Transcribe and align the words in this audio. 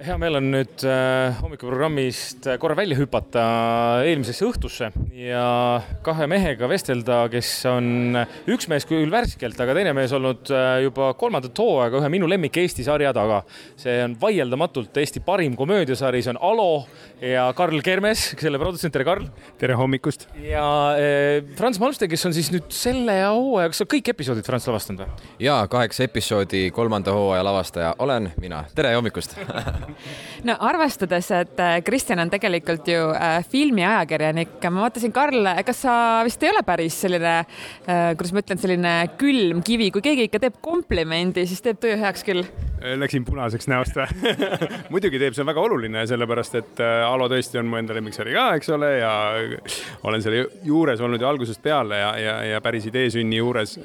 hea 0.00 0.14
meel 0.16 0.38
on 0.38 0.46
nüüd 0.48 0.82
äh, 0.88 1.36
hommikuprogrammist 1.42 2.46
äh, 2.48 2.56
korra 2.60 2.72
välja 2.78 2.96
hüpata 2.96 3.42
eelmisesse 4.08 4.46
õhtusse 4.48 4.88
ja 5.12 5.42
kahe 6.06 6.24
mehega 6.30 6.68
vestelda, 6.70 7.18
kes 7.32 7.50
on 7.68 8.16
üks 8.48 8.68
mees 8.72 8.86
küll 8.88 9.10
värskelt, 9.12 9.60
aga 9.60 9.74
teine 9.76 9.92
mees 9.96 10.14
olnud 10.16 10.48
äh, 10.56 10.78
juba 10.86 11.10
kolmandat 11.20 11.60
hooaega 11.60 12.00
ühe 12.00 12.10
minu 12.14 12.30
lemmik 12.30 12.56
Eesti 12.62 12.86
sarja 12.86 13.12
taga. 13.16 13.42
see 13.80 13.98
on 14.06 14.14
vaieldamatult 14.22 14.96
Eesti 15.02 15.20
parim 15.26 15.58
komöödiasari, 15.58 16.22
see 16.24 16.32
on 16.32 16.40
Alo 16.48 16.86
ja 17.20 17.50
Karl 17.56 17.84
Kermes, 17.84 18.30
selle 18.40 18.60
produtsent, 18.62 18.96
tere 18.96 19.04
Karl. 19.04 19.28
tere 19.60 19.76
hommikust. 19.76 20.30
ja 20.40 20.64
äh, 20.96 21.44
Franz 21.60 21.80
Malmste, 21.82 22.08
kes 22.08 22.24
on 22.24 22.36
siis 22.36 22.48
nüüd 22.54 22.72
selle 22.72 23.18
hooaja, 23.26 23.68
kas 23.74 23.84
sa 23.84 23.90
kõik 23.96 24.14
episoodid, 24.14 24.48
Franz, 24.48 24.70
lavastanud 24.70 25.04
või? 25.04 25.30
ja 25.44 25.60
kaheksa 25.68 26.08
episoodi 26.08 26.70
kolmanda 26.72 27.12
hooaja 27.12 27.44
lavastaja 27.44 27.94
olen 28.00 28.32
mina, 28.40 28.64
tere 28.72 28.96
hommikust 28.96 29.36
no 30.46 30.56
arvestades, 30.66 31.30
et 31.34 31.60
äh, 31.60 31.78
Kristjan 31.84 32.22
on 32.22 32.30
tegelikult 32.32 32.88
ju 32.88 33.10
äh, 33.14 33.40
filmiajakirjanik, 33.50 34.56
ma 34.70 34.86
vaatasin, 34.86 35.12
Karl, 35.14 35.50
kas 35.66 35.84
sa 35.84 35.94
vist 36.26 36.42
ei 36.44 36.52
ole 36.52 36.62
päris 36.66 36.96
selline 37.04 37.34
äh,, 37.40 38.12
kuidas 38.16 38.32
ma 38.34 38.44
ütlen, 38.44 38.60
selline 38.60 38.94
külm 39.20 39.62
kivi, 39.66 39.90
kui 39.94 40.04
keegi 40.04 40.28
ikka 40.28 40.42
teeb 40.46 40.60
komplimendi, 40.64 41.46
siis 41.48 41.62
teeb 41.64 41.80
tuju 41.82 41.98
heaks 42.00 42.26
küll. 42.26 42.44
Läksin 42.80 43.26
punaseks 43.26 43.68
näost 43.68 43.96
või 43.98 44.06
muidugi 44.94 45.20
teeb, 45.20 45.34
see 45.36 45.44
on 45.44 45.50
väga 45.50 45.64
oluline, 45.66 46.04
sellepärast 46.08 46.56
et 46.62 46.80
Alo 46.80 47.26
tõesti 47.28 47.60
on 47.60 47.68
mu 47.68 47.76
enda 47.76 47.92
lemmiksari 47.96 48.32
ka, 48.32 48.46
eks 48.56 48.70
ole, 48.72 48.92
ja 49.02 49.10
olen 50.08 50.24
selle 50.24 50.46
juures 50.64 51.02
olnud 51.04 51.20
ju 51.20 51.28
algusest 51.28 51.60
peale 51.60 51.98
ja, 52.00 52.10
ja, 52.16 52.36
ja 52.54 52.62
päris 52.64 52.86
idee 52.88 53.10
sünni 53.12 53.36
juures. 53.36 53.76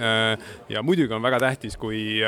ja 0.70 0.84
muidugi 0.86 1.14
on 1.14 1.24
väga 1.26 1.42
tähtis, 1.44 1.76
kui 1.80 2.22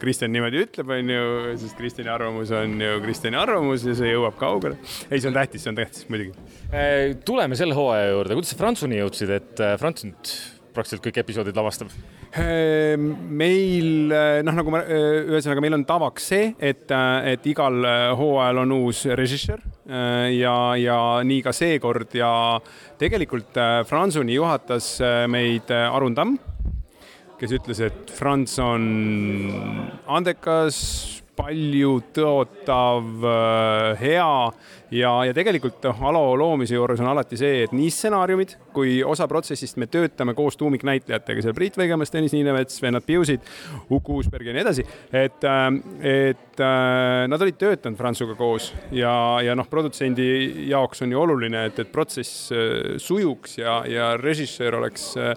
Kristjan 0.00 0.32
niimoodi 0.34 0.60
ütleb, 0.66 0.92
onju, 0.98 1.24
sest 1.62 1.78
Kristjani 1.80 2.12
arvamus 2.12 2.52
on 2.54 2.76
ju 2.84 3.00
Kristjani 3.04 3.38
arvamus 3.38 3.84
ja 3.86 3.94
see 3.98 4.14
jõuab 4.14 4.36
kaugele. 4.40 4.78
ei, 5.10 5.20
see 5.20 5.28
on 5.30 5.36
tähtis, 5.36 5.64
see 5.64 5.72
on 5.72 5.78
tähtis 5.78 6.08
muidugi. 6.12 6.34
Äh, 6.72 7.14
tuleme 7.26 7.58
selle 7.58 7.76
hooaja 7.76 8.10
juurde, 8.14 8.36
kuidas 8.38 8.54
sa 8.54 8.58
Frantsuni 8.60 9.00
jõudsid, 9.00 9.32
et 9.34 9.62
äh, 9.62 9.76
Frants 9.80 10.06
nüüd 10.06 10.34
praktiliselt 10.74 11.04
kõik 11.04 11.20
episoodid 11.22 11.56
lavastab? 11.58 11.92
Äh, 12.34 12.94
meil 12.98 14.10
noh, 14.46 14.56
nagu 14.56 14.72
ma, 14.74 14.80
ühesõnaga 14.88 15.62
meil 15.62 15.76
on 15.76 15.84
tavaks 15.88 16.30
see, 16.32 16.48
et, 16.58 16.90
et 17.30 17.46
igal 17.52 17.86
hooajal 18.18 18.64
on 18.64 18.74
uus 18.80 19.04
režissöör 19.20 19.62
ja, 20.34 20.56
ja 20.80 20.98
nii 21.22 21.44
ka 21.44 21.52
seekord 21.54 22.16
ja 22.16 22.32
tegelikult 22.98 23.60
Franzuni 23.86 24.38
juhatas 24.38 24.96
meid 25.30 25.70
Arun 25.70 26.16
Tamm, 26.16 26.38
kes 27.38 27.54
ütles, 27.60 27.84
et 27.84 28.10
Franz 28.16 28.56
on 28.62 28.88
andekas 30.10 30.80
palju 31.36 31.96
tõotav, 32.14 33.08
äh, 33.26 34.00
hea 34.00 34.28
ja, 34.94 35.12
ja 35.28 35.34
tegelikult 35.36 35.82
noh, 35.88 36.02
Alo 36.10 36.22
loomise 36.38 36.76
juures 36.76 37.00
on 37.02 37.10
alati 37.10 37.38
see, 37.40 37.64
et 37.64 37.74
nii 37.74 37.90
stsenaariumid 37.92 38.56
kui 38.74 38.96
osa 39.06 39.26
protsessist 39.30 39.78
me 39.80 39.88
töötame 39.90 40.34
koos 40.38 40.58
tuumiknäitlejatega, 40.60 41.44
seal 41.44 41.56
Priit 41.56 41.78
Võigemas, 41.80 42.12
Tõnis 42.14 42.34
Niinemets, 42.36 42.78
Vennad 42.82 43.06
Piusid, 43.06 43.42
Uku 43.90 44.20
Uusberg 44.20 44.50
ja 44.50 44.56
nii 44.56 44.64
edasi. 44.64 44.86
et, 45.12 45.44
äh, 45.44 45.66
et 46.14 46.62
äh, 46.62 47.26
nad 47.30 47.42
olid 47.42 47.58
töötanud 47.58 47.98
Frantsuga 47.98 48.38
koos 48.38 48.70
ja, 48.92 49.14
ja 49.42 49.58
noh, 49.58 49.68
produtsendi 49.70 50.68
jaoks 50.70 51.02
on 51.02 51.12
ju 51.12 51.24
oluline, 51.24 51.66
et, 51.70 51.82
et 51.82 51.92
protsess 51.92 52.52
sujuks 53.02 53.58
ja, 53.58 53.80
ja 53.90 54.14
režissöör 54.20 54.78
oleks 54.82 55.14
Äh, 55.24 55.34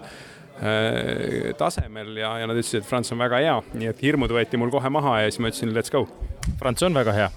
tasemel 1.58 2.16
ja, 2.18 2.32
ja 2.42 2.48
nad 2.50 2.58
ütlesid, 2.58 2.82
et 2.82 2.88
Franz 2.88 3.12
on 3.14 3.20
väga 3.22 3.42
hea, 3.44 3.58
nii 3.78 3.92
et 3.92 4.00
hirmud 4.02 4.32
võeti 4.34 4.58
mul 4.60 4.72
kohe 4.74 4.90
maha 4.90 5.20
ja 5.22 5.28
siis 5.30 5.42
ma 5.42 5.52
ütlesin 5.52 5.74
let's 5.76 5.94
go. 5.94 6.06
Franz 6.58 6.82
on 6.82 6.96
väga 6.98 7.14
hea. 7.14 7.28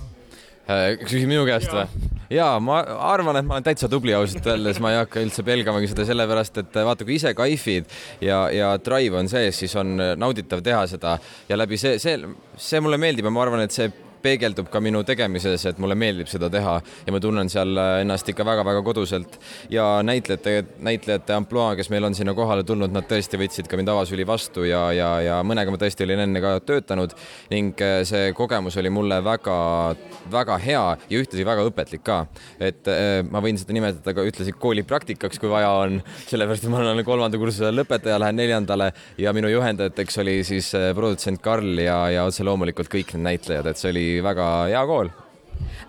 Äh, 0.70 0.96
küsid 1.02 1.26
minu 1.30 1.46
käest 1.48 1.72
või? 1.74 1.86
ja 2.32 2.48
ma 2.64 2.80
arvan, 3.12 3.40
et 3.40 3.48
ma 3.48 3.58
olen 3.58 3.66
täitsa 3.66 3.90
tubli 3.92 4.14
ausalt 4.16 4.46
öeldes, 4.48 4.80
ma 4.84 4.94
ei 4.94 5.00
hakka 5.02 5.24
üldse 5.26 5.44
pelgamagi 5.44 5.90
seda 5.92 6.06
sellepärast, 6.08 6.62
et 6.62 6.78
vaata, 6.88 7.08
kui 7.08 7.18
ise 7.18 7.34
kaifid 7.36 7.90
ja, 8.24 8.46
ja 8.54 8.70
drive 8.80 9.20
on 9.20 9.30
sees, 9.32 9.58
siis 9.64 9.74
on 9.80 9.98
nauditav 10.22 10.62
teha 10.64 10.86
seda 10.92 11.18
ja 11.50 11.58
läbi 11.60 11.80
see, 11.82 11.98
see, 12.00 12.16
see 12.56 12.84
mulle 12.84 13.02
meeldib 13.02 13.28
ja 13.28 13.34
ma 13.34 13.44
arvan, 13.44 13.66
et 13.66 13.76
see 13.76 13.90
peegeldub 14.22 14.70
ka 14.72 14.82
minu 14.84 15.04
tegemises, 15.08 15.66
et 15.66 15.82
mulle 15.82 15.98
meeldib 16.00 16.30
seda 16.32 16.50
teha 16.54 16.78
ja 17.06 17.14
ma 17.14 17.20
tunnen 17.24 17.50
seal 17.52 17.78
ennast 18.02 18.30
ikka 18.32 18.46
väga-väga 18.48 18.84
koduselt. 18.86 19.40
ja 19.70 20.02
näitlejate, 20.04 20.64
näitlejate 20.80 21.34
ampluaa, 21.34 21.76
kes 21.76 21.90
meil 21.90 22.04
on 22.04 22.16
sinna 22.16 22.34
kohale 22.38 22.64
tulnud, 22.64 22.92
nad 22.94 23.08
tõesti 23.10 23.40
võtsid 23.42 23.70
ka 23.70 23.80
mind 23.80 23.92
avasüli 23.92 24.26
vastu 24.28 24.66
ja, 24.68 24.84
ja, 24.96 25.10
ja 25.22 25.40
mõnega 25.48 25.74
ma 25.74 25.80
tõesti 25.82 26.06
olin 26.06 26.24
enne 26.26 26.42
ka 26.44 26.56
töötanud 26.66 27.16
ning 27.52 27.82
äh, 27.82 28.02
see 28.08 28.32
kogemus 28.38 28.78
oli 28.82 28.92
mulle 28.94 29.22
väga-väga 29.26 30.58
hea 30.64 30.84
ja 31.10 31.22
ühtlasi 31.22 31.46
väga 31.48 31.66
õpetlik 31.70 32.04
ka. 32.06 32.22
et 32.60 32.88
äh, 32.92 33.22
ma 33.28 33.42
võin 33.44 33.60
seda 33.60 33.76
nimetada 33.76 34.16
ka 34.16 34.26
ühtlasi 34.28 34.54
koolipraktikaks, 34.58 35.40
kui 35.42 35.52
vaja 35.52 35.72
on, 35.84 36.00
sellepärast 36.28 36.68
et 36.68 36.74
ma 36.74 36.82
olen 36.84 37.04
kolmanda 37.08 37.40
kursuse 37.42 37.72
lõpetaja, 37.74 38.20
lähen 38.22 38.40
neljandale 38.40 38.92
ja 39.22 39.34
minu 39.36 39.52
juhendajateks 39.52 40.22
oli 40.24 40.38
siis 40.48 40.74
äh, 40.78 40.92
produtsent 40.98 41.42
Karl 41.44 41.82
ja, 41.82 41.98
ja 42.14 42.26
otse 42.30 42.46
loomulikult 42.48 42.92
kõik 42.92 43.16
need 43.16 43.28
näitlejad, 43.32 43.72
et 43.72 43.82
see 43.82 43.92
oli 43.94 44.06
väga 44.24 44.52
hea 44.72 44.86
kool 44.90 45.12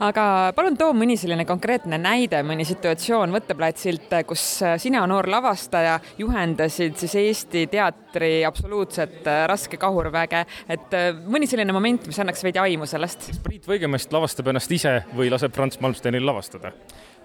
aga 0.03 0.25
palun 0.57 0.77
too 0.79 0.93
mõni 0.97 1.17
selline 1.21 1.45
konkreetne 1.49 1.99
näide, 2.01 2.43
mõni 2.47 2.65
situatsioon 2.69 3.33
võtteplatsilt, 3.35 4.13
kus 4.29 4.45
sina, 4.83 5.05
noor 5.11 5.29
lavastaja, 5.33 5.99
juhendasid 6.21 6.99
siis 7.01 7.17
Eesti 7.23 7.67
teatri 7.73 8.43
absoluutset 8.49 9.27
äh, 9.31 9.45
raske 9.51 9.79
kahurväge, 9.81 10.45
et 10.73 10.99
äh, 10.99 11.11
mõni 11.27 11.49
selline 11.51 11.75
moment, 11.75 12.09
mis 12.09 12.21
annaks 12.23 12.45
veidi 12.47 12.63
aimu 12.63 12.89
sellest. 12.91 13.31
Priit 13.45 13.69
Võigemast 13.71 14.15
lavastab 14.15 14.53
ennast 14.53 14.75
ise 14.75 14.99
või 15.17 15.31
laseb 15.33 15.55
Franz 15.57 15.81
Malmstenil 15.83 16.27
lavastada? 16.27 16.75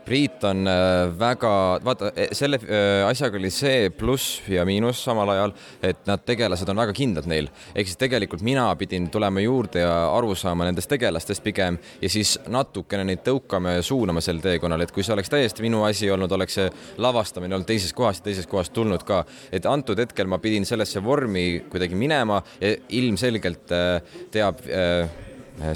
Priit 0.08 0.44
on 0.48 0.68
äh, 0.72 1.10
väga, 1.20 1.52
vaata 1.84 2.12
e, 2.16 2.30
selle 2.38 2.60
äh, 2.64 3.02
asjaga 3.08 3.40
oli 3.40 3.50
see 3.52 3.90
pluss 3.92 4.42
ja 4.48 4.64
miinus 4.68 5.02
samal 5.04 5.34
ajal, 5.34 5.56
et 5.84 6.06
nad 6.08 6.24
tegelased 6.24 6.70
on 6.72 6.80
väga 6.80 6.96
kindlad 6.96 7.28
neil, 7.28 7.50
ehk 7.74 7.90
siis 7.90 8.00
tegelikult 8.00 8.46
mina 8.48 8.70
pidin 8.80 9.10
tulema 9.12 9.44
juurde 9.44 9.84
ja 9.84 9.92
aru 10.14 10.36
saama 10.38 10.70
nendest 10.70 10.92
tegelastest 10.94 11.44
pigem 11.44 11.80
ja 12.02 12.12
siis 12.12 12.38
natukene 12.48 13.04
neid 13.10 13.26
tõukama 13.26 13.78
ja 13.78 13.84
suunama 13.84 14.24
sel 14.24 14.40
teekonnal, 14.44 14.86
et 14.86 14.94
kui 14.96 15.04
see 15.04 15.16
oleks 15.18 15.34
täiesti 15.34 15.66
minu 15.66 15.84
asi 15.88 16.12
olnud, 16.14 16.32
oleks 16.32 16.60
see 16.62 16.70
lavastamine 17.04 17.58
olnud 17.58 17.68
teisest 17.68 17.98
kohast 17.98 18.24
ja 18.24 18.30
teisest 18.30 18.52
kohast 18.52 18.76
tulnud 18.78 19.04
ka, 19.08 19.24
et 19.52 19.68
antud 19.68 20.00
hetkel 20.00 20.30
ma 20.32 20.40
pidin 20.44 20.66
sellesse 20.68 21.04
vormi 21.04 21.66
kuidagi 21.68 22.00
minema 22.00 22.40
ja 22.62 22.76
ilmselgelt 23.02 23.76
äh, 23.76 24.22
teab 24.32 24.64
Äh, 24.78 25.08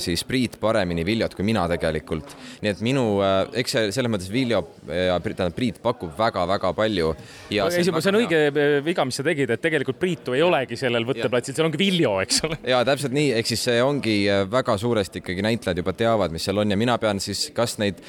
siis 0.01 0.23
Priit 0.27 0.57
paremini 0.61 1.05
Viljot 1.05 1.33
kui 1.35 1.45
mina 1.45 1.63
tegelikult. 1.69 2.35
nii 2.61 2.71
et 2.71 2.81
minu, 2.85 3.05
äh, 3.25 3.39
eks 3.61 3.75
see 3.75 3.91
selles 3.95 4.11
mõttes 4.13 4.31
Viljo 4.31 4.61
ja 4.87 5.17
tähendab 5.19 5.55
Priit 5.57 5.81
pakub 5.81 6.13
väga-väga 6.17 6.73
palju. 6.77 7.13
see 7.49 7.61
on, 7.61 8.01
see 8.01 8.11
on 8.11 8.19
õige 8.21 8.41
äh, 8.49 8.77
viga, 8.85 9.05
mis 9.05 9.17
sa 9.19 9.25
tegid, 9.25 9.49
et 9.49 9.61
tegelikult 9.61 9.99
Priitu 10.01 10.35
ei 10.37 10.43
olegi 10.45 10.77
sellel 10.79 11.05
võtteplatsil, 11.07 11.55
seal 11.57 11.69
ongi 11.69 11.81
Viljo, 11.81 12.17
eks 12.21 12.43
ole. 12.47 12.59
ja 12.73 12.83
täpselt 12.87 13.15
nii, 13.15 13.31
ehk 13.39 13.51
siis 13.53 13.65
see 13.69 13.81
ongi 13.83 14.17
väga 14.51 14.77
suuresti 14.77 15.21
ikkagi 15.21 15.45
näitlejad 15.45 15.81
juba 15.81 15.95
teavad, 15.97 16.33
mis 16.33 16.45
seal 16.45 16.61
on 16.61 16.71
ja 16.71 16.77
mina 16.79 16.97
pean 17.01 17.19
siis 17.23 17.49
kas 17.55 17.77
neid 17.81 18.01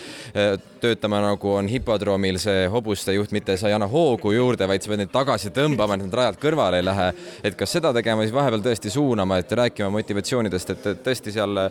töötama 0.82 1.20
nagu 1.22 1.54
on 1.54 1.68
hipodroomil 1.70 2.38
see 2.42 2.66
hobuste 2.72 3.14
juht, 3.14 3.32
mitte 3.34 3.56
sa 3.60 3.70
ei 3.70 3.76
anna 3.76 3.86
hoogu 3.90 4.32
juurde, 4.34 4.66
vaid 4.68 4.82
sa 4.82 4.90
pead 4.90 5.02
neid 5.04 5.12
tagasi 5.14 5.52
tõmbama, 5.54 5.96
et 5.96 6.06
nad 6.06 6.16
rajalt 6.20 6.40
kõrvale 6.42 6.80
ei 6.80 6.86
lähe. 6.86 7.08
et 7.44 7.56
kas 7.58 7.76
seda 7.76 7.92
tegema, 7.94 8.24
siis 8.26 8.34
vahepeal 8.34 8.64
tõesti 8.64 8.90
suunama, 8.90 9.38
et 9.38 9.52
rääkima 9.62 9.90
motivatsioonidest, 9.94 10.74
et 10.74 10.88
tõesti 11.06 11.34
seal 11.34 11.61
Äh, 11.66 11.70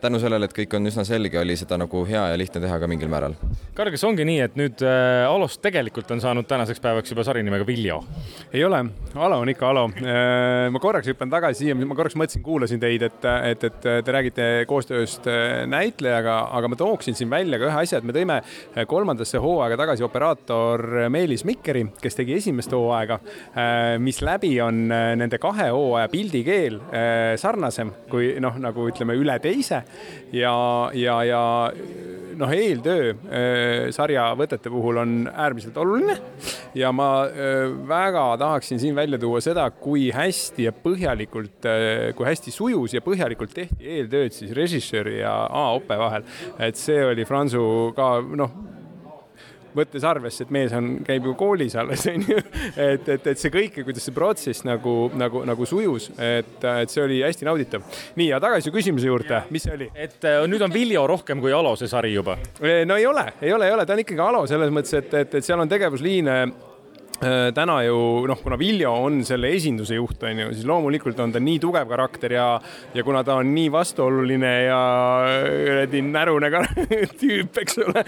tänu 0.00 0.20
sellele, 0.22 0.46
et 0.48 0.54
kõik 0.54 0.74
on 0.78 0.86
üsna 0.88 1.04
selge, 1.06 1.38
oli 1.40 1.56
seda 1.58 1.78
nagu 1.80 2.04
hea 2.06 2.22
ja 2.30 2.38
lihtne 2.38 2.62
teha 2.62 2.78
ka 2.78 2.88
mingil 2.90 3.10
määral. 3.10 3.34
Karl, 3.74 3.90
kas 3.94 4.04
ongi 4.06 4.26
nii, 4.26 4.38
et 4.44 4.58
nüüd 4.58 4.84
äh, 4.86 5.24
Alost 5.26 5.60
tegelikult 5.64 6.10
on 6.14 6.22
saanud 6.22 6.46
tänaseks 6.50 6.82
päevaks 6.82 7.10
juba 7.10 7.24
sari 7.26 7.42
nimega 7.42 7.66
Viljo? 7.66 8.00
ei 8.54 8.64
ole, 8.64 8.84
Alo 9.14 9.40
on 9.42 9.50
ikka 9.50 9.68
Alo. 9.70 9.86
Äh, 9.98 10.68
ma 10.70 10.82
korraks 10.82 11.10
hüppan 11.10 11.32
tagasi 11.32 11.64
siia, 11.64 11.78
ma 11.78 11.98
korraks 11.98 12.14
mõtlesin, 12.18 12.44
kuulasin 12.44 12.82
teid, 12.82 13.02
et, 13.08 13.26
et, 13.50 13.66
et 13.70 13.80
te 14.06 14.14
räägite 14.14 14.48
koostööst 14.70 15.26
näitlejaga, 15.70 16.36
aga 16.54 16.70
ma 16.70 16.78
tooksin 16.78 17.18
siin 17.18 17.32
välja 17.32 17.58
ka 17.58 17.68
ühe 17.70 17.82
asja, 17.82 17.98
et 17.98 18.06
me 18.06 18.14
tõime 18.14 18.40
kolmandasse 18.90 19.42
hooaega 19.42 19.78
tagasi 19.80 20.06
operaator 20.06 21.08
Meelis 21.12 21.44
Mikkeri, 21.48 21.86
kes 22.02 22.18
tegi 22.18 22.38
esimest 22.38 22.72
hooaega, 22.74 23.18
mis 24.02 24.20
läbi 24.24 24.54
on 24.62 24.86
nende 24.88 25.38
kahe 25.42 25.70
hooaja 25.74 26.10
pildikeel 26.12 26.80
sarnasem 27.40 27.90
kui 28.10 28.34
noh, 28.42 28.56
nagu 28.62 28.86
ütleme 28.90 29.16
üle 29.18 29.36
teise 29.42 29.63
ise 29.64 29.80
ja, 30.34 30.54
ja, 30.92 31.16
ja 31.24 31.42
noh, 32.38 32.52
eeltöö 32.52 33.12
äh, 33.14 33.88
sarja 33.94 34.26
võtete 34.38 34.72
puhul 34.72 35.00
on 35.02 35.14
äärmiselt 35.30 35.76
oluline 35.80 36.16
ja 36.76 36.92
ma 36.94 37.08
äh, 37.26 37.70
väga 37.88 38.26
tahaksin 38.40 38.80
siin 38.82 38.96
välja 38.96 39.18
tuua 39.22 39.42
seda, 39.44 39.68
kui 39.70 40.08
hästi 40.14 40.68
ja 40.68 40.74
põhjalikult, 40.74 41.58
äh, 41.70 42.12
kui 42.16 42.28
hästi 42.28 42.54
sujus 42.54 42.96
ja 42.96 43.02
põhjalikult 43.04 43.54
tehti 43.56 43.94
eeltööd 43.98 44.36
siis 44.36 44.54
režissööri 44.56 45.20
ja 45.20 45.34
A-ope 45.48 45.98
vahel. 45.98 46.26
et 46.58 46.78
see 46.80 47.02
oli 47.04 47.26
Franzu 47.28 47.92
ka 47.96 48.16
noh 48.34 48.74
võttes 49.76 50.06
arvesse, 50.06 50.44
et 50.44 50.52
mees 50.54 50.74
on, 50.76 50.90
käib 51.06 51.28
ju 51.28 51.34
koolis 51.38 51.76
alles, 51.80 52.06
on 52.12 52.26
ju. 52.28 52.40
et, 52.76 53.08
et, 53.16 53.30
et 53.32 53.40
see 53.40 53.52
kõik 53.54 53.80
ja 53.80 53.86
kuidas 53.86 54.06
see 54.06 54.16
protsess 54.16 54.66
nagu, 54.66 54.96
nagu, 55.18 55.44
nagu 55.48 55.68
sujus, 55.68 56.10
et, 56.18 56.56
et 56.60 56.92
see 56.92 57.04
oli 57.04 57.22
hästi 57.24 57.48
nauditav. 57.48 57.86
nii, 58.18 58.28
ja 58.32 58.40
tagasi 58.42 58.72
küsimuse 58.74 59.10
juurde, 59.10 59.44
mis 59.54 59.66
see 59.66 59.74
oli? 59.76 59.90
et 59.94 60.28
äh, 60.28 60.42
nüüd 60.50 60.64
on 60.64 60.74
Viljo 60.74 61.06
rohkem 61.10 61.42
kui 61.42 61.54
Alo 61.54 61.74
see 61.80 61.90
sari 61.90 62.14
juba. 62.14 62.38
no 62.60 62.98
ei 63.00 63.06
ole, 63.06 63.26
ei 63.40 63.52
ole, 63.52 63.68
ei 63.70 63.78
ole, 63.78 63.86
ta 63.86 63.96
on 63.96 64.04
ikkagi 64.04 64.24
Alo 64.24 64.44
selles 64.50 64.72
mõttes, 64.74 64.94
et, 65.00 65.18
et, 65.24 65.40
et 65.40 65.46
seal 65.46 65.60
on 65.60 65.70
tegevusliine 65.70 66.38
täna 67.54 67.78
ju 67.86 67.98
noh, 68.28 68.40
kuna 68.42 68.58
Viljo 68.58 68.90
on 69.06 69.20
selle 69.26 69.50
esinduse 69.54 69.96
juht, 69.98 70.22
on 70.26 70.40
ju, 70.42 70.48
siis 70.54 70.66
loomulikult 70.68 71.18
on 71.22 71.32
ta 71.34 71.40
nii 71.42 71.60
tugev 71.62 71.88
karakter 71.88 72.34
ja, 72.34 72.46
ja 72.94 73.04
kuna 73.06 73.22
ta 73.24 73.38
on 73.40 73.52
nii 73.54 73.70
vastuoluline 73.72 74.52
ja 74.66 74.80
kuradi 75.84 76.02
närune 76.04 76.50
tüüp, 77.20 77.60
eks 77.62 77.78
ole, 77.84 78.04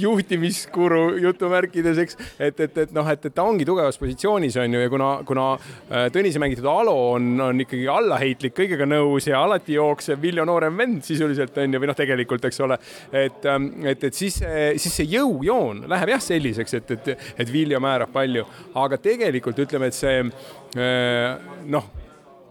juhtimiskuru 0.00 1.02
jutumärkides, 1.24 2.00
eks, 2.04 2.18
et, 2.38 2.60
et, 2.60 2.78
et 2.84 2.94
noh, 2.96 3.08
et, 3.10 3.26
et 3.26 3.34
ta 3.34 3.44
ongi 3.46 3.66
tugevas 3.68 3.98
positsioonis, 4.00 4.58
on 4.62 4.76
ju, 4.76 4.84
ja 4.84 4.92
kuna, 4.92 5.10
kuna 5.26 5.46
äh, 5.56 6.08
Tõnise 6.14 6.40
mängitud 6.42 6.66
Alo 6.70 6.96
on, 7.16 7.32
on 7.42 7.64
ikkagi 7.64 7.88
allaheitlik, 7.90 8.54
kõigega 8.56 8.86
nõus 8.88 9.28
ja 9.28 9.42
alati 9.44 9.76
jooksev 9.76 10.20
Viljo 10.22 10.46
noorem 10.48 10.78
vend 10.78 11.04
sisuliselt 11.06 11.58
on 11.60 11.74
ju, 11.74 11.82
või 11.82 11.90
noh, 11.90 11.98
tegelikult, 11.98 12.46
eks 12.48 12.62
ole, 12.66 12.78
et, 13.12 13.42
ähm, 13.50 13.70
et, 13.88 14.04
et 14.08 14.16
siis, 14.16 14.40
siis 14.40 15.00
see 15.00 15.10
jõujoon 15.16 15.84
läheb 15.90 16.14
jah 16.14 16.24
selliseks, 16.30 16.78
et, 16.80 16.96
et, 16.96 17.12
et 17.40 17.52
Viljo 17.52 17.79
määrab 17.82 18.12
palju, 18.14 18.46
aga 18.80 19.00
tegelikult 19.00 19.58
ütleme, 19.64 19.90
et 19.90 19.96
see 19.96 20.20
äh, 20.20 21.50
noh, 21.70 21.88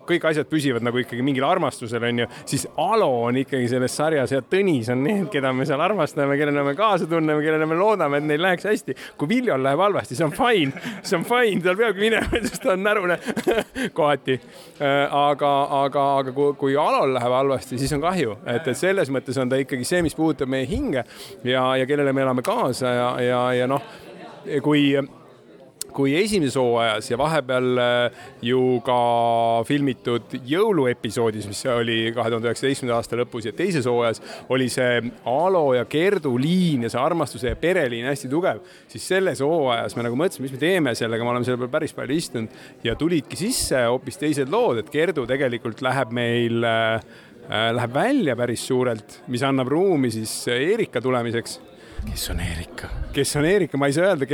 kõik 0.09 0.25
asjad 0.29 0.49
püsivad 0.49 0.85
nagu 0.85 0.99
ikkagi 1.01 1.23
mingil 1.25 1.45
armastusel, 1.47 2.03
onju, 2.09 2.27
siis 2.49 2.65
Alo 2.79 3.09
on 3.27 3.37
ikkagi 3.41 3.69
selles 3.71 3.95
sarjas 3.95 4.33
ja 4.33 4.41
Tõnis 4.41 4.89
on 4.93 5.03
need, 5.05 5.27
keda 5.33 5.51
me 5.55 5.67
seal 5.69 5.81
armastame, 5.83 6.37
kellele 6.39 6.63
me 6.65 6.73
kaasa 6.77 7.07
tunneme, 7.09 7.43
kellele 7.45 7.67
me 7.69 7.77
loodame, 7.77 8.21
et 8.21 8.27
neil 8.29 8.43
läheks 8.43 8.65
hästi. 8.69 8.95
kui 9.19 9.29
Viljol 9.29 9.63
läheb 9.63 9.83
halvasti, 9.83 10.17
see 10.17 10.25
on 10.25 10.33
fine, 10.35 10.83
see 11.03 11.17
on 11.19 11.27
fine, 11.29 11.61
tal 11.65 11.77
peabki 11.79 12.05
minema, 12.05 12.41
sest 12.47 12.63
ta 12.65 12.73
on 12.73 12.83
närune 12.85 13.19
kohati. 13.97 14.39
Äh, 14.79 15.05
aga, 15.05 15.53
aga, 15.83 16.05
aga 16.23 16.35
kui, 16.35 16.55
kui 16.59 16.77
Alol 16.79 17.13
läheb 17.17 17.37
halvasti, 17.39 17.79
siis 17.81 17.93
on 17.97 18.03
kahju, 18.03 18.39
et, 18.45 18.65
et 18.65 18.77
selles 18.77 19.13
mõttes 19.13 19.37
on 19.41 19.51
ta 19.51 19.59
ikkagi 19.61 19.87
see, 19.87 20.01
mis 20.05 20.17
puudutab 20.17 20.49
meie 20.49 20.67
hinge 20.69 21.03
ja, 21.43 21.63
ja 21.77 21.85
kellele 21.89 22.13
me 22.15 22.25
elame 22.25 22.45
kaasa 22.45 22.93
ja, 22.95 23.09
ja, 23.23 23.41
ja 23.61 23.69
noh, 23.69 23.83
kui 24.63 24.93
kui 25.95 26.13
esimeses 26.19 26.57
hooajas 26.59 27.09
ja 27.11 27.17
vahepeal 27.19 27.81
äh, 27.81 28.19
ju 28.45 28.79
ka 28.85 28.97
filmitud 29.67 30.35
jõuluepisoodis, 30.47 31.47
mis 31.49 31.61
oli 31.73 31.97
kahe 32.15 32.31
tuhande 32.31 32.49
üheksateistkümnenda 32.49 32.97
aasta 32.99 33.19
lõpus 33.19 33.49
ja 33.49 33.53
teises 33.55 33.87
hooajas 33.89 34.21
oli 34.53 34.69
see 34.71 35.01
Alo 35.29 35.65
ja 35.77 35.85
Kerdu 35.89 36.35
liin 36.41 36.85
ja 36.85 36.91
see 36.93 37.01
armastuse 37.01 37.53
ja 37.53 37.59
pereliin 37.59 38.09
hästi 38.09 38.31
tugev, 38.31 38.61
siis 38.91 39.07
selles 39.13 39.43
hooajas 39.45 39.97
me 39.97 40.05
nagu 40.07 40.19
mõtlesime, 40.19 40.47
mis 40.47 40.55
me 40.55 40.61
teeme 40.61 40.95
sellega, 40.97 41.25
me 41.25 41.33
oleme 41.33 41.47
selle 41.47 41.61
peale 41.61 41.75
päris 41.79 41.95
palju 41.97 42.19
istunud 42.19 42.85
ja 42.85 42.97
tulidki 42.99 43.39
sisse 43.39 43.85
hoopis 43.87 44.21
teised 44.21 44.53
lood, 44.53 44.83
et 44.83 44.93
Kerdu 44.93 45.25
tegelikult 45.29 45.83
läheb 45.85 46.13
meil 46.15 46.63
äh, 46.67 47.09
äh 47.49 47.71
läheb 47.73 47.93
välja 47.93 48.35
päris 48.37 48.67
suurelt, 48.67 49.21
mis 49.27 49.43
annab 49.43 49.71
ruumi 49.71 50.11
siis 50.13 50.33
Erika 50.53 51.01
tulemiseks 51.01 51.59
kes 52.05 52.29
on 52.33 52.39
Eerika? 52.43 52.89
kes 53.13 53.35
on 53.39 53.45
Eerika, 53.45 53.77
ma 53.77 53.89
ei 53.89 53.95
saa 53.95 54.11
öelda, 54.11 54.27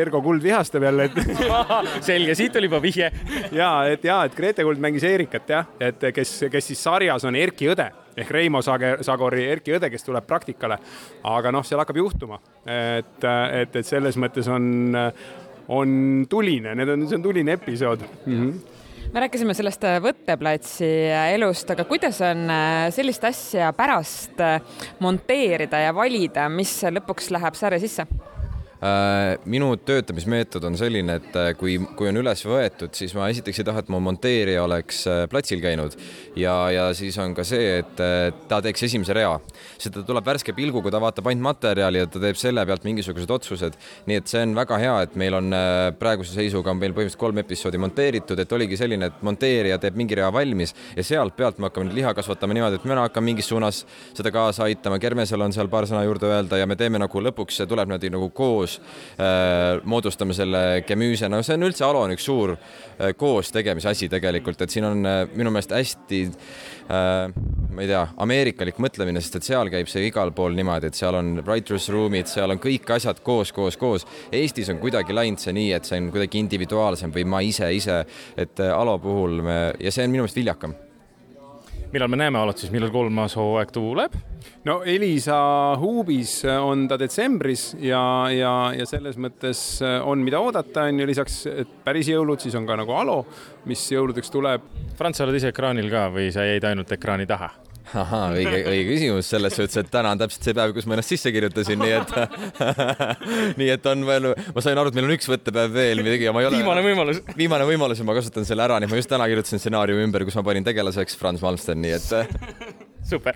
Ergo 0.00 0.20
Kuld 0.22 0.42
vihastab 0.42 0.84
jälle, 0.84 1.08
et 1.08 1.16
selge, 2.08 2.34
siit 2.38 2.56
oli 2.56 2.68
juba 2.68 2.80
vihje. 2.82 3.10
ja 3.60 3.70
et 3.90 4.04
ja, 4.04 4.22
et 4.28 4.36
Grete 4.36 4.64
Kuld 4.66 4.82
mängis 4.82 5.04
Eerikat 5.08 5.50
jah, 5.50 5.72
et 5.80 6.10
kes, 6.14 6.36
kes 6.52 6.70
siis 6.72 6.82
sarjas 6.84 7.24
on 7.28 7.38
Erki 7.38 7.70
õde 7.72 7.90
ehk 8.20 8.32
Reimo 8.34 8.60
Sager, 8.62 9.04
Sagori 9.06 9.46
Erki 9.48 9.72
õde, 9.76 9.88
kes 9.92 10.04
tuleb 10.04 10.26
praktikale. 10.28 10.78
aga 11.24 11.52
noh, 11.54 11.64
seal 11.64 11.80
hakkab 11.80 11.96
juhtuma, 11.96 12.40
et, 12.66 13.16
et, 13.24 13.76
et 13.80 13.86
selles 13.86 14.18
mõttes 14.20 14.48
on, 14.50 14.98
on 15.70 15.96
tuline, 16.28 16.74
need 16.76 16.92
on, 16.96 17.08
see 17.08 17.20
on 17.20 17.24
tuline 17.24 17.56
episood 17.56 18.04
mm. 18.26 18.36
-hmm 18.36 18.78
me 19.12 19.20
rääkisime 19.24 19.54
sellest 19.54 19.84
äh, 19.84 19.98
võtteplatsi 20.02 20.88
äh, 21.10 21.32
elust, 21.34 21.70
aga 21.72 21.84
kuidas 21.88 22.20
on 22.22 22.44
äh, 22.50 22.88
sellist 22.94 23.24
asja 23.26 23.72
pärast 23.74 24.38
monteerida 25.02 25.80
ja 25.82 25.94
valida, 25.94 26.46
mis 26.52 26.76
lõpuks 26.94 27.32
läheb 27.34 27.58
sarja 27.58 27.80
sisse? 27.82 28.06
Äh, 28.80 29.36
minu 29.44 29.74
töötamismeetod 29.76 30.64
on 30.64 30.76
selline, 30.80 31.18
et 31.20 31.34
äh, 31.36 31.50
kui, 31.52 31.74
kui 31.98 32.08
on 32.08 32.16
üles 32.16 32.40
võetud, 32.48 32.94
siis 32.96 33.12
ma 33.12 33.26
esiteks 33.28 33.58
ei 33.60 33.66
taha, 33.68 33.82
et 33.82 33.90
mu 33.92 33.98
monteerija 34.00 34.62
oleks 34.64 35.02
äh, 35.04 35.18
platsil 35.28 35.60
käinud 35.60 35.98
ja, 36.40 36.54
ja 36.72 36.86
siis 36.96 37.18
on 37.20 37.34
ka 37.36 37.44
see, 37.44 37.82
et 37.82 38.00
ta 38.48 38.60
teeks 38.64 38.86
esimese 38.88 39.12
rea. 39.18 39.34
seda 39.76 40.00
tuleb 40.08 40.24
värske 40.24 40.54
pilguga, 40.56 40.94
ta 40.94 41.00
vaatab 41.04 41.28
ainult 41.28 41.44
materjali 41.50 42.00
ja 42.00 42.08
ta 42.08 42.22
teeb 42.22 42.40
selle 42.40 42.64
pealt 42.64 42.86
mingisugused 42.88 43.34
otsused. 43.36 43.76
nii 44.08 44.22
et 44.22 44.32
see 44.32 44.46
on 44.46 44.56
väga 44.56 44.80
hea, 44.80 44.96
et 45.04 45.20
meil 45.20 45.36
on 45.36 45.52
praeguse 46.00 46.32
seisuga 46.32 46.72
on 46.72 46.80
meil 46.80 46.96
põhimõtteliselt 46.96 47.20
kolm 47.20 47.42
episoodi 47.44 47.82
monteeritud, 47.84 48.40
et 48.40 48.56
oligi 48.56 48.80
selline, 48.80 49.12
et 49.12 49.20
monteerija 49.28 49.76
teeb 49.84 50.00
mingi 50.00 50.16
rea 50.16 50.32
valmis 50.32 50.72
ja 50.96 51.04
sealt 51.04 51.36
pealt 51.36 51.60
me 51.60 51.68
hakkame 51.68 51.90
nüüd 51.90 52.00
liha 52.00 52.14
kasvatama 52.16 52.56
niimoodi, 52.56 52.80
et 52.80 52.88
mina 52.88 53.04
hakkan 53.04 53.28
mingis 53.28 53.52
suunas 53.52 53.84
seda 54.14 54.32
kaasa 54.32 54.70
aitama, 54.70 54.96
Kermesel 55.04 55.44
on 55.44 55.52
seal 55.52 55.68
paar 55.68 55.84
sõna 55.84 56.06
juurde 56.08 56.32
öelda 56.32 56.64
ja 56.64 56.70
me 56.70 56.80
teeme 56.80 56.96
nagu 57.04 57.26
lõpuks, 57.28 57.60
see 57.60 57.68
tuleb 57.68 57.92
niimoodi 57.92 58.14
nagu 58.16 58.32
koos 58.32 58.69
koos 58.70 58.80
äh, 59.18 59.80
moodustame 59.84 60.34
selle 60.36 60.82
gemüüse, 60.86 61.28
no 61.28 61.42
see 61.42 61.56
on 61.58 61.66
üldse 61.68 61.84
Alo 61.86 62.04
on 62.06 62.14
üks 62.14 62.26
suur 62.26 62.54
äh, 62.54 63.12
koos 63.18 63.50
tegemise 63.52 63.90
asi 63.90 64.08
tegelikult, 64.08 64.60
et 64.62 64.70
siin 64.70 64.86
on 64.88 65.06
äh, 65.06 65.22
minu 65.34 65.52
meelest 65.52 65.74
hästi 65.74 66.20
äh, 66.26 67.32
ma 67.70 67.84
ei 67.84 67.90
tea, 67.90 68.02
ameerikalik 68.20 68.80
mõtlemine, 68.82 69.22
sest 69.22 69.40
et 69.40 69.48
seal 69.50 69.70
käib 69.72 69.90
see 69.90 70.06
igal 70.08 70.32
pool 70.36 70.54
niimoodi, 70.56 70.90
et 70.90 70.98
seal 70.98 71.18
on 71.18 71.40
writers 71.44 71.88
room'id, 71.92 72.30
seal 72.30 72.54
on 72.54 72.62
kõik 72.62 72.90
asjad 72.96 73.22
koos, 73.26 73.54
koos, 73.56 73.78
koos. 73.80 74.06
Eestis 74.32 74.70
on 74.72 74.80
kuidagi 74.82 75.16
läinud 75.16 75.42
see 75.42 75.54
nii, 75.56 75.72
et 75.76 75.88
see 75.88 76.00
on 76.00 76.10
kuidagi 76.14 76.42
individuaalsem 76.42 77.14
või 77.14 77.26
ma 77.28 77.42
ise, 77.46 77.70
ise, 77.74 78.02
et 78.36 78.62
äh, 78.62 78.74
Alo 78.74 78.98
puhul 79.02 79.42
me 79.46 79.58
ja 79.80 79.92
see 79.92 80.06
on 80.06 80.14
minu 80.14 80.26
meelest 80.26 80.40
viljakam 80.40 80.76
millal 81.92 82.10
me 82.10 82.20
näeme 82.20 82.38
Alot 82.40 82.60
siis, 82.62 82.72
millal 82.74 82.92
kolmas 82.94 83.36
hooaeg 83.38 83.72
tuleb? 83.74 84.16
no 84.64 84.80
Elisa 84.88 85.38
huubis 85.80 86.40
on 86.50 86.86
ta 86.88 86.98
detsembris 87.00 87.70
ja, 87.80 88.02
ja, 88.34 88.52
ja 88.76 88.86
selles 88.88 89.18
mõttes 89.20 89.62
on, 90.04 90.24
mida 90.24 90.40
oodata, 90.40 90.86
on 90.88 91.02
ju, 91.02 91.08
lisaks 91.10 91.40
päris 91.84 92.10
jõulud, 92.12 92.40
siis 92.42 92.56
on 92.58 92.68
ka 92.68 92.78
nagu 92.80 92.94
Alo, 92.96 93.22
mis 93.70 93.82
jõuludeks 93.92 94.32
tuleb. 94.32 94.68
Franz, 94.98 95.20
sa 95.20 95.26
oled 95.26 95.40
ise 95.40 95.52
ekraanil 95.54 95.90
ka 95.92 96.08
või 96.14 96.30
sa 96.34 96.46
jäid 96.48 96.66
ainult 96.68 96.92
ekraani 96.96 97.28
taha? 97.28 97.52
Ahaa, 97.98 98.30
õige, 98.36 98.60
õige 98.70 98.84
küsimus 98.88 99.30
selles 99.32 99.56
suhtes, 99.56 99.76
et 99.80 99.90
täna 99.92 100.12
on 100.14 100.20
täpselt 100.20 100.46
see 100.46 100.56
päev, 100.56 100.74
kus 100.76 100.86
ma 100.88 100.96
ennast 100.96 101.12
sisse 101.12 101.32
kirjutasin, 101.34 101.80
nii 101.80 101.96
et 101.98 102.14
nii 103.60 103.70
et 103.74 103.88
on 103.90 104.04
veel, 104.08 104.30
ma 104.54 104.64
sain 104.64 104.80
aru, 104.80 104.92
et 104.92 104.98
meil 104.98 105.08
on 105.10 105.16
üks 105.16 105.30
võttepäev 105.30 105.74
veel 105.74 106.04
midagi 106.06 106.28
ja 106.28 106.34
ma 106.36 106.44
ei 106.44 106.50
ole. 106.50 106.60
viimane 106.60 106.84
võimalus. 106.86 107.22
viimane 107.36 107.68
võimalus 107.68 108.02
ja 108.02 108.08
ma 108.08 108.16
kasutan 108.18 108.48
selle 108.48 108.66
ära, 108.66 108.78
nii 108.80 108.90
et 108.90 108.94
ma 108.94 109.02
just 109.02 109.12
täna 109.12 109.28
kirjutasin 109.30 109.62
stsenaariumi 109.62 110.08
ümber, 110.08 110.26
kus 110.28 110.38
ma 110.40 110.46
panin 110.46 110.66
tegelaseks 110.66 111.18
Franz 111.20 111.44
Malmsten, 111.44 111.82
nii 111.84 111.96
et 111.98 112.08
super, 113.10 113.34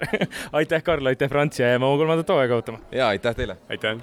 aitäh, 0.52 0.82
Karl, 0.82 1.06
aitäh, 1.06 1.28
Franz 1.28 1.60
ja 1.60 1.74
jääme 1.74 1.86
oma 1.86 1.98
kolmandat 2.00 2.28
hooaega 2.28 2.54
ootama. 2.54 2.78
ja 2.92 3.08
aitäh 3.08 3.34
teile. 3.36 3.56
aitäh. 3.68 3.92